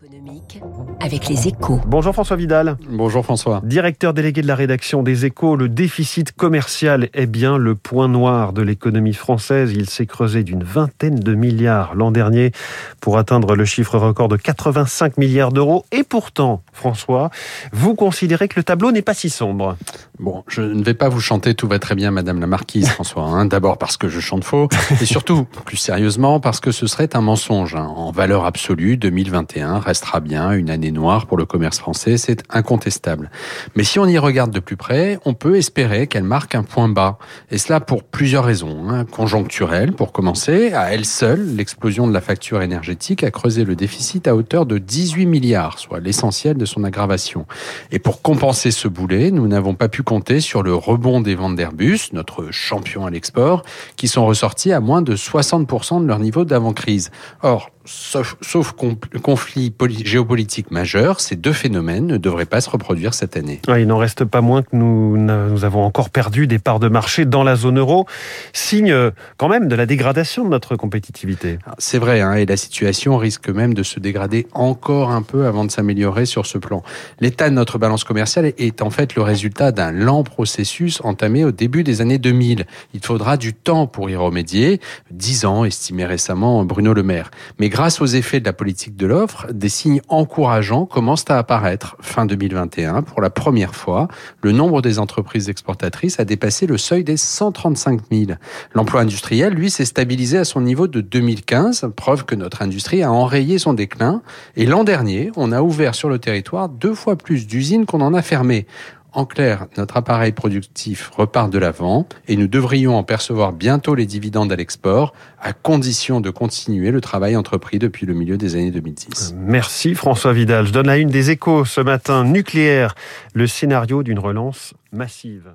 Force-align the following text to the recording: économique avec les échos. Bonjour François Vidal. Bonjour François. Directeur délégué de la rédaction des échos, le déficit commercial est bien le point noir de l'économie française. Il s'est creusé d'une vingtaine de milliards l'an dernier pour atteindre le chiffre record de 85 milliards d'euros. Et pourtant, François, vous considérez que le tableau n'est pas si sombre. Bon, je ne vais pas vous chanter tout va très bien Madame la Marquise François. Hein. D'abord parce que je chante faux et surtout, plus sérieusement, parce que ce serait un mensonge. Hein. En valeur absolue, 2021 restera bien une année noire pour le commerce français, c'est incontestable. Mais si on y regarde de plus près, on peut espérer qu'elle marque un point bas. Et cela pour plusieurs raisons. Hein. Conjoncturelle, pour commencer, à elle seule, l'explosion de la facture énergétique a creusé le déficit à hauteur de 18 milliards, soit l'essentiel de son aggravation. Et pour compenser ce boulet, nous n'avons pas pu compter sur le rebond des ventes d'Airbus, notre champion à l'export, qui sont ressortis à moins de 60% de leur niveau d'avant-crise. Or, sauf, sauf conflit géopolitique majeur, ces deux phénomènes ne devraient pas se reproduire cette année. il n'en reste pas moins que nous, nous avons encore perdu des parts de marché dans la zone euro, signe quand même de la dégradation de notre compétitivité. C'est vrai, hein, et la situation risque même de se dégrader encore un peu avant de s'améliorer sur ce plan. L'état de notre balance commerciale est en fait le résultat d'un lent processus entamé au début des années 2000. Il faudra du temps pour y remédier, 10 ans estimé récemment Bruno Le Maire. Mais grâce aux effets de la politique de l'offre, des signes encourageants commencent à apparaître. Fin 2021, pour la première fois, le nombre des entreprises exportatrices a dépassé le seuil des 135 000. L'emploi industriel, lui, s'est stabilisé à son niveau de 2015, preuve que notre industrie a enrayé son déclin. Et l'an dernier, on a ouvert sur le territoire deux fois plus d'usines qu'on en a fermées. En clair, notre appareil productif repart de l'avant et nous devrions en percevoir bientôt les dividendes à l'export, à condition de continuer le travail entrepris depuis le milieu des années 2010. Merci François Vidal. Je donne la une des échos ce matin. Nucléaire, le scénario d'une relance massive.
économique 0.00 0.60
avec 1.00 1.28
les 1.28 1.48
échos. 1.48 1.80
Bonjour 1.86 2.12
François 2.12 2.36
Vidal. 2.36 2.76
Bonjour 2.88 3.24
François. 3.24 3.60
Directeur 3.64 4.14
délégué 4.14 4.42
de 4.42 4.46
la 4.46 4.54
rédaction 4.54 5.02
des 5.02 5.24
échos, 5.24 5.56
le 5.56 5.68
déficit 5.68 6.32
commercial 6.32 7.08
est 7.14 7.26
bien 7.26 7.58
le 7.58 7.74
point 7.74 8.06
noir 8.06 8.52
de 8.52 8.62
l'économie 8.62 9.14
française. 9.14 9.72
Il 9.72 9.88
s'est 9.88 10.06
creusé 10.06 10.44
d'une 10.44 10.62
vingtaine 10.62 11.18
de 11.18 11.34
milliards 11.34 11.94
l'an 11.96 12.12
dernier 12.12 12.52
pour 13.00 13.18
atteindre 13.18 13.56
le 13.56 13.64
chiffre 13.64 13.98
record 13.98 14.28
de 14.28 14.36
85 14.36 15.16
milliards 15.16 15.52
d'euros. 15.52 15.84
Et 15.90 16.04
pourtant, 16.04 16.62
François, 16.72 17.30
vous 17.72 17.94
considérez 17.94 18.46
que 18.46 18.60
le 18.60 18.64
tableau 18.64 18.92
n'est 18.92 19.02
pas 19.02 19.14
si 19.14 19.30
sombre. 19.30 19.76
Bon, 20.20 20.44
je 20.48 20.62
ne 20.62 20.82
vais 20.82 20.94
pas 20.94 21.08
vous 21.08 21.20
chanter 21.20 21.54
tout 21.54 21.66
va 21.66 21.78
très 21.78 21.94
bien 21.94 22.10
Madame 22.10 22.40
la 22.40 22.46
Marquise 22.46 22.88
François. 22.88 23.24
Hein. 23.24 23.46
D'abord 23.46 23.78
parce 23.78 23.96
que 23.96 24.08
je 24.08 24.20
chante 24.20 24.44
faux 24.44 24.68
et 25.00 25.06
surtout, 25.06 25.46
plus 25.64 25.76
sérieusement, 25.76 26.38
parce 26.38 26.60
que 26.60 26.70
ce 26.70 26.86
serait 26.86 27.16
un 27.16 27.20
mensonge. 27.20 27.74
Hein. 27.74 27.86
En 27.96 28.12
valeur 28.12 28.44
absolue, 28.44 28.96
2021 28.96 29.80
restera 29.88 30.20
bien 30.20 30.52
une 30.52 30.68
année 30.68 30.92
noire 30.92 31.26
pour 31.26 31.38
le 31.38 31.46
commerce 31.46 31.78
français, 31.78 32.18
c'est 32.18 32.42
incontestable. 32.50 33.30
Mais 33.74 33.84
si 33.84 33.98
on 33.98 34.06
y 34.06 34.18
regarde 34.18 34.50
de 34.50 34.60
plus 34.60 34.76
près, 34.76 35.18
on 35.24 35.32
peut 35.32 35.56
espérer 35.56 36.06
qu'elle 36.06 36.24
marque 36.24 36.54
un 36.54 36.62
point 36.62 36.88
bas. 36.88 37.18
Et 37.50 37.56
cela 37.56 37.80
pour 37.80 38.04
plusieurs 38.04 38.44
raisons. 38.44 38.90
Hein. 38.90 39.06
Conjoncturelle, 39.06 39.92
pour 39.92 40.12
commencer, 40.12 40.72
à 40.74 40.92
elle 40.92 41.06
seule, 41.06 41.56
l'explosion 41.56 42.06
de 42.06 42.12
la 42.12 42.20
facture 42.20 42.60
énergétique 42.60 43.24
a 43.24 43.30
creusé 43.30 43.64
le 43.64 43.76
déficit 43.76 44.28
à 44.28 44.36
hauteur 44.36 44.66
de 44.66 44.76
18 44.76 45.24
milliards, 45.24 45.78
soit 45.78 46.00
l'essentiel 46.00 46.58
de 46.58 46.66
son 46.66 46.84
aggravation. 46.84 47.46
Et 47.90 47.98
pour 47.98 48.20
compenser 48.20 48.70
ce 48.70 48.88
boulet, 48.88 49.30
nous 49.30 49.48
n'avons 49.48 49.74
pas 49.74 49.88
pu 49.88 50.02
compter 50.02 50.40
sur 50.40 50.62
le 50.62 50.74
rebond 50.74 51.22
des 51.22 51.34
ventes 51.34 51.56
d'Airbus, 51.56 52.10
notre 52.12 52.50
champion 52.50 53.06
à 53.06 53.10
l'export, 53.10 53.62
qui 53.96 54.06
sont 54.06 54.26
ressortis 54.26 54.72
à 54.72 54.80
moins 54.80 55.00
de 55.00 55.16
60% 55.16 56.02
de 56.02 56.06
leur 56.06 56.18
niveau 56.18 56.44
d'avant-crise. 56.44 57.10
Or, 57.42 57.70
sauf, 57.88 58.36
sauf 58.40 58.74
conflit 59.22 59.72
géopolitique 60.04 60.70
majeur, 60.70 61.20
ces 61.20 61.36
deux 61.36 61.52
phénomènes 61.52 62.06
ne 62.06 62.16
devraient 62.16 62.44
pas 62.44 62.60
se 62.60 62.70
reproduire 62.70 63.14
cette 63.14 63.36
année. 63.36 63.60
il 63.68 63.86
n'en 63.86 63.98
reste 63.98 64.24
pas 64.24 64.40
moins 64.40 64.62
que 64.62 64.74
nous, 64.74 65.16
nous 65.16 65.64
avons 65.64 65.82
encore 65.84 66.10
perdu 66.10 66.46
des 66.46 66.58
parts 66.58 66.80
de 66.80 66.88
marché 66.88 67.24
dans 67.24 67.42
la 67.42 67.56
zone 67.56 67.78
euro, 67.78 68.06
signe 68.52 68.94
quand 69.36 69.48
même 69.48 69.68
de 69.68 69.74
la 69.74 69.86
dégradation 69.86 70.44
de 70.44 70.50
notre 70.50 70.76
compétitivité. 70.76 71.58
C'est 71.78 71.98
vrai, 71.98 72.20
hein, 72.20 72.34
et 72.34 72.46
la 72.46 72.56
situation 72.56 73.16
risque 73.16 73.48
même 73.48 73.74
de 73.74 73.82
se 73.82 74.00
dégrader 74.00 74.46
encore 74.52 75.10
un 75.10 75.22
peu 75.22 75.46
avant 75.46 75.64
de 75.64 75.70
s'améliorer 75.70 76.26
sur 76.26 76.46
ce 76.46 76.58
plan. 76.58 76.82
L'état 77.20 77.48
de 77.48 77.54
notre 77.54 77.78
balance 77.78 78.04
commerciale 78.04 78.52
est 78.58 78.82
en 78.82 78.90
fait 78.90 79.14
le 79.14 79.22
résultat 79.22 79.72
d'un 79.72 79.92
lent 79.92 80.22
processus 80.22 81.00
entamé 81.04 81.44
au 81.44 81.52
début 81.52 81.84
des 81.84 82.00
années 82.00 82.18
2000. 82.18 82.66
Il 82.94 83.04
faudra 83.04 83.36
du 83.36 83.54
temps 83.54 83.86
pour 83.86 84.10
y 84.10 84.16
remédier, 84.16 84.80
10 85.10 85.44
ans 85.46 85.64
estimé 85.64 86.04
récemment 86.04 86.64
Bruno 86.64 86.92
Le 86.92 87.02
Maire. 87.02 87.30
Mais 87.58 87.68
grâce 87.78 88.00
aux 88.00 88.06
effets 88.06 88.40
de 88.40 88.44
la 88.44 88.52
politique 88.52 88.96
de 88.96 89.06
l'offre, 89.06 89.52
des 89.52 89.68
signes 89.68 90.00
encourageants 90.08 90.84
commencent 90.84 91.30
à 91.30 91.38
apparaître. 91.38 91.96
Fin 92.00 92.26
2021, 92.26 93.02
pour 93.02 93.20
la 93.20 93.30
première 93.30 93.76
fois, 93.76 94.08
le 94.42 94.50
nombre 94.50 94.82
des 94.82 94.98
entreprises 94.98 95.48
exportatrices 95.48 96.18
a 96.18 96.24
dépassé 96.24 96.66
le 96.66 96.76
seuil 96.76 97.04
des 97.04 97.16
135 97.16 98.00
000. 98.10 98.32
L'emploi 98.74 99.02
industriel, 99.02 99.52
lui, 99.52 99.70
s'est 99.70 99.84
stabilisé 99.84 100.38
à 100.38 100.44
son 100.44 100.60
niveau 100.60 100.88
de 100.88 101.00
2015, 101.00 101.90
preuve 101.94 102.24
que 102.24 102.34
notre 102.34 102.62
industrie 102.62 103.04
a 103.04 103.12
enrayé 103.12 103.60
son 103.60 103.74
déclin. 103.74 104.22
Et 104.56 104.66
l'an 104.66 104.82
dernier, 104.82 105.30
on 105.36 105.52
a 105.52 105.62
ouvert 105.62 105.94
sur 105.94 106.08
le 106.08 106.18
territoire 106.18 106.68
deux 106.68 106.94
fois 106.94 107.14
plus 107.14 107.46
d'usines 107.46 107.86
qu'on 107.86 108.00
en 108.00 108.12
a 108.12 108.22
fermées. 108.22 108.66
En 109.12 109.24
clair, 109.24 109.66
notre 109.76 109.96
appareil 109.96 110.32
productif 110.32 111.10
repart 111.16 111.50
de 111.50 111.58
l'avant 111.58 112.06
et 112.28 112.36
nous 112.36 112.46
devrions 112.46 112.96
en 112.96 113.02
percevoir 113.02 113.52
bientôt 113.52 113.94
les 113.94 114.04
dividendes 114.04 114.52
à 114.52 114.56
l'export, 114.56 115.14
à 115.40 115.52
condition 115.52 116.20
de 116.20 116.30
continuer 116.30 116.90
le 116.90 117.00
travail 117.00 117.34
entrepris 117.34 117.78
depuis 117.78 118.04
le 118.04 118.14
milieu 118.14 118.36
des 118.36 118.54
années 118.54 118.70
2010. 118.70 119.34
Merci 119.36 119.94
François 119.94 120.32
Vidal. 120.32 120.66
Je 120.66 120.72
donne 120.72 120.86
la 120.86 120.98
une 120.98 121.08
des 121.08 121.30
échos 121.30 121.64
ce 121.64 121.80
matin. 121.80 122.24
Nucléaire, 122.24 122.94
le 123.32 123.46
scénario 123.46 124.02
d'une 124.02 124.18
relance 124.18 124.74
massive. 124.92 125.54